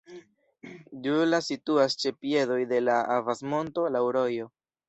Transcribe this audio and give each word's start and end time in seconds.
Djula 1.07 1.41
situas 1.49 1.97
ĉe 2.05 2.13
piedoj 2.23 2.59
de 2.75 2.83
la 2.89 2.99
Avas-monto, 3.19 3.89
laŭ 3.99 4.07
rojo. 4.21 4.53